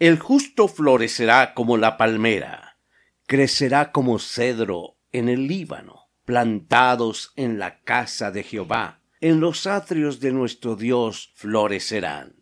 El 0.00 0.18
justo 0.18 0.66
florecerá 0.66 1.52
como 1.52 1.76
la 1.76 1.98
palmera, 1.98 2.78
crecerá 3.26 3.92
como 3.92 4.18
cedro 4.18 4.96
en 5.12 5.28
el 5.28 5.46
Líbano, 5.46 6.08
plantados 6.24 7.34
en 7.36 7.58
la 7.58 7.82
casa 7.82 8.30
de 8.30 8.42
Jehová, 8.42 9.02
en 9.20 9.40
los 9.40 9.66
atrios 9.66 10.18
de 10.18 10.32
nuestro 10.32 10.74
Dios 10.74 11.32
florecerán. 11.34 12.34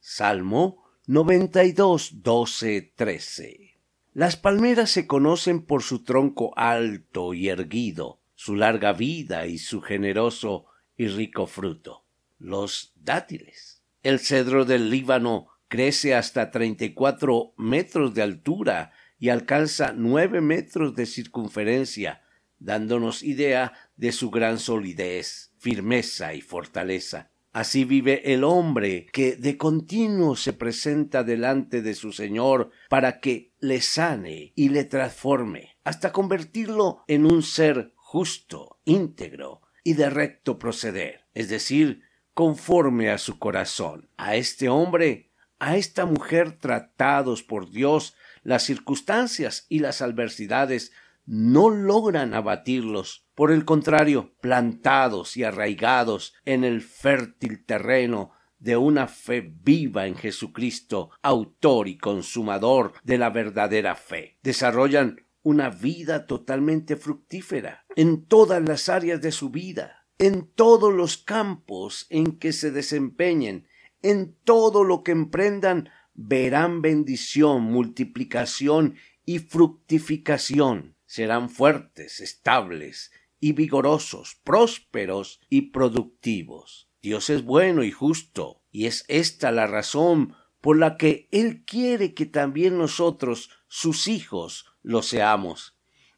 Salmo 0.00 0.82
92, 1.06 2.24
12, 2.24 2.92
13. 2.96 3.78
Las 4.12 4.36
palmeras 4.36 4.90
se 4.90 5.06
conocen 5.06 5.62
por 5.62 5.84
su 5.84 6.02
tronco 6.02 6.58
alto 6.58 7.34
y 7.34 7.50
erguido, 7.50 8.18
su 8.34 8.56
larga 8.56 8.92
vida 8.92 9.46
y 9.46 9.58
su 9.58 9.80
generoso 9.80 10.66
y 10.96 11.06
rico 11.06 11.46
fruto. 11.46 12.04
Los 12.40 12.94
dátiles. 12.96 13.84
El 14.02 14.18
cedro 14.18 14.64
del 14.64 14.90
Líbano 14.90 15.55
crece 15.68 16.14
hasta 16.14 16.50
34 16.50 17.54
metros 17.56 18.14
de 18.14 18.22
altura 18.22 18.92
y 19.18 19.30
alcanza 19.30 19.92
9 19.96 20.40
metros 20.40 20.94
de 20.94 21.06
circunferencia, 21.06 22.22
dándonos 22.58 23.22
idea 23.22 23.72
de 23.96 24.12
su 24.12 24.30
gran 24.30 24.58
solidez, 24.58 25.52
firmeza 25.58 26.34
y 26.34 26.40
fortaleza. 26.40 27.30
Así 27.52 27.86
vive 27.86 28.34
el 28.34 28.44
hombre 28.44 29.06
que 29.12 29.36
de 29.36 29.56
continuo 29.56 30.36
se 30.36 30.52
presenta 30.52 31.24
delante 31.24 31.80
de 31.80 31.94
su 31.94 32.12
Señor 32.12 32.70
para 32.90 33.18
que 33.20 33.54
le 33.60 33.80
sane 33.80 34.52
y 34.54 34.68
le 34.68 34.84
transforme, 34.84 35.78
hasta 35.82 36.12
convertirlo 36.12 37.02
en 37.08 37.24
un 37.24 37.42
ser 37.42 37.94
justo, 37.96 38.78
íntegro 38.84 39.62
y 39.82 39.94
de 39.94 40.10
recto 40.10 40.58
proceder, 40.58 41.26
es 41.32 41.48
decir, 41.48 42.02
conforme 42.34 43.08
a 43.08 43.16
su 43.16 43.38
corazón. 43.38 44.10
A 44.18 44.36
este 44.36 44.68
hombre 44.68 45.30
a 45.58 45.76
esta 45.76 46.06
mujer 46.06 46.58
tratados 46.58 47.42
por 47.42 47.70
Dios, 47.70 48.14
las 48.42 48.62
circunstancias 48.62 49.66
y 49.68 49.80
las 49.80 50.02
adversidades 50.02 50.92
no 51.26 51.70
logran 51.70 52.34
abatirlos. 52.34 53.26
Por 53.34 53.52
el 53.52 53.64
contrario, 53.64 54.34
plantados 54.40 55.36
y 55.36 55.44
arraigados 55.44 56.34
en 56.44 56.64
el 56.64 56.80
fértil 56.80 57.64
terreno 57.64 58.32
de 58.58 58.76
una 58.76 59.06
fe 59.06 59.52
viva 59.62 60.06
en 60.06 60.16
Jesucristo, 60.16 61.10
autor 61.22 61.88
y 61.88 61.98
consumador 61.98 62.94
de 63.04 63.18
la 63.18 63.30
verdadera 63.30 63.94
fe, 63.94 64.38
desarrollan 64.42 65.26
una 65.42 65.68
vida 65.68 66.26
totalmente 66.26 66.96
fructífera 66.96 67.84
en 67.94 68.24
todas 68.24 68.62
las 68.62 68.88
áreas 68.88 69.20
de 69.20 69.30
su 69.30 69.50
vida, 69.50 70.06
en 70.18 70.50
todos 70.50 70.92
los 70.92 71.18
campos 71.18 72.06
en 72.10 72.38
que 72.38 72.52
se 72.52 72.70
desempeñen, 72.70 73.68
en 74.02 74.36
todo 74.44 74.84
lo 74.84 75.02
que 75.02 75.12
emprendan 75.12 75.90
verán 76.14 76.82
bendición, 76.82 77.62
multiplicación 77.62 78.96
y 79.24 79.40
fructificación. 79.40 80.96
Serán 81.04 81.50
fuertes, 81.50 82.20
estables 82.20 83.12
y 83.40 83.52
vigorosos, 83.52 84.40
prósperos 84.42 85.40
y 85.48 85.70
productivos. 85.70 86.88
Dios 87.02 87.30
es 87.30 87.44
bueno 87.44 87.84
y 87.84 87.92
justo, 87.92 88.62
y 88.72 88.86
es 88.86 89.04
esta 89.08 89.52
la 89.52 89.66
razón 89.66 90.34
por 90.60 90.78
la 90.78 90.96
que 90.96 91.28
Él 91.30 91.64
quiere 91.64 92.14
que 92.14 92.26
también 92.26 92.78
nosotros, 92.78 93.50
sus 93.68 94.08
hijos, 94.08 94.66
lo 94.82 95.02
seamos. 95.02 95.76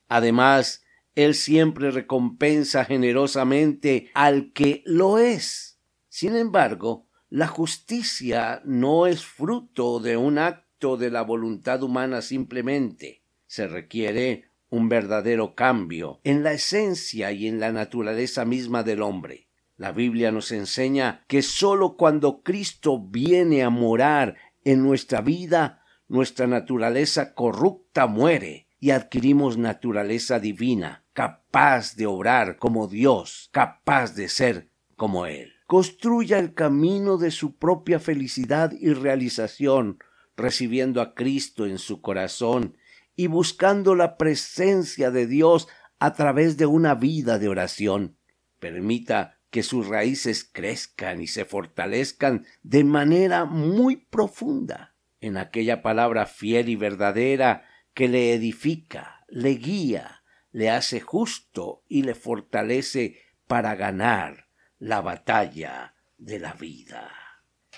Además, 0.09 0.85
Él 1.15 1.35
siempre 1.35 1.91
recompensa 1.91 2.85
generosamente 2.85 4.11
al 4.15 4.53
que 4.53 4.83
lo 4.87 5.19
es. 5.19 5.81
Sin 6.09 6.35
embargo, 6.37 7.08
la 7.31 7.47
justicia 7.47 8.63
no 8.65 9.07
es 9.07 9.25
fruto 9.25 10.01
de 10.01 10.17
un 10.17 10.39
acto 10.39 10.97
de 10.97 11.11
la 11.11 11.21
voluntad 11.21 11.83
humana 11.83 12.23
simplemente. 12.23 13.23
Se 13.47 13.67
requiere 13.67 14.45
un 14.71 14.89
verdadero 14.89 15.55
cambio 15.55 16.21
en 16.25 16.43
la 16.43 16.53
esencia 16.53 17.33
y 17.33 17.47
en 17.47 17.61
la 17.61 17.71
naturaleza 17.71 18.47
misma 18.47 18.83
del 18.83 19.03
hombre. 19.03 19.49
La 19.77 19.93
Biblia 19.93 20.33
nos 20.33 20.53
enseña 20.53 21.25
que 21.29 21.43
sólo 21.43 21.97
cuando 21.97 22.43
Cristo 22.43 22.99
viene 22.99 23.63
a 23.63 23.69
morar 23.69 24.37
en 24.65 24.83
nuestra 24.83 25.21
vida, 25.21 25.83
nuestra 26.09 26.47
naturaleza 26.47 27.35
corrupta 27.35 28.07
muere 28.07 28.69
y 28.81 28.91
adquirimos 28.91 29.59
naturaleza 29.59 30.41
divina, 30.41 31.05
capaz 31.13 31.95
de 31.95 32.07
obrar 32.07 32.57
como 32.57 32.89
Dios, 32.89 33.51
capaz 33.53 34.15
de 34.15 34.29
ser 34.29 34.71
como 34.97 35.27
Él 35.27 35.58
construya 35.69 36.39
el 36.39 36.55
camino 36.55 37.19
de 37.19 37.31
su 37.31 37.59
propia 37.59 38.01
felicidad 38.01 38.73
y 38.73 38.95
realización, 38.95 39.99
recibiendo 40.35 41.03
a 41.03 41.15
Cristo 41.15 41.67
en 41.67 41.77
su 41.77 42.01
corazón 42.01 42.79
y 43.15 43.27
buscando 43.27 43.95
la 43.95 44.17
presencia 44.17 45.11
de 45.11 45.27
Dios 45.27 45.69
a 45.99 46.15
través 46.15 46.57
de 46.57 46.65
una 46.65 46.95
vida 46.95 47.39
de 47.39 47.51
oración. 47.51 48.17
Permita 48.59 49.41
que 49.51 49.63
sus 49.63 49.87
raíces 49.89 50.43
crezcan 50.51 51.21
y 51.21 51.27
se 51.27 51.45
fortalezcan 51.45 52.47
de 52.63 52.85
manera 52.85 53.45
muy 53.45 53.97
profunda 53.97 54.97
en 55.21 55.37
aquella 55.37 55.83
palabra 55.83 56.25
fiel 56.25 56.71
y 56.71 56.77
verdadera 56.77 57.67
que 57.93 58.09
le 58.09 58.33
edifica, 58.33 59.27
le 59.29 59.51
guía, 59.51 60.23
le 60.51 60.71
hace 60.71 61.01
justo 61.01 61.85
y 61.89 62.05
le 62.05 62.15
fortalece 62.15 63.19
para 63.47 63.75
ganar 63.75 64.48
la 64.79 65.01
batalla 65.01 65.95
de 66.17 66.39
la 66.39 66.53
vida. 66.53 67.11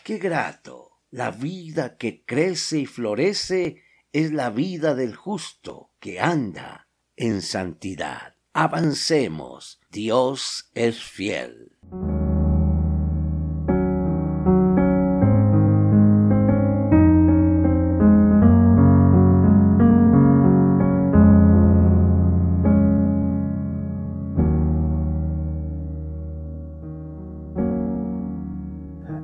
Qué 0.05 0.19
grato. 0.19 1.03
La 1.11 1.31
vida 1.33 1.97
que 1.97 2.25
crece 2.25 2.79
y 2.79 2.87
florece 2.87 3.83
es 4.13 4.33
la 4.33 4.51
vida 4.51 4.95
del 4.95 5.17
justo 5.17 5.93
que 5.99 6.21
anda 6.21 6.89
en 7.17 7.43
santidad. 7.43 8.37
Avancemos. 8.53 9.81
Dios 9.91 10.71
es 10.75 11.03
fiel. 11.03 11.77